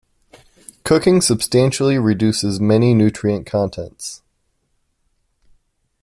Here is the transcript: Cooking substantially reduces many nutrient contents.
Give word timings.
Cooking 0.83 1.21
substantially 1.21 1.99
reduces 1.99 2.59
many 2.59 2.95
nutrient 2.95 3.45
contents. 3.45 4.23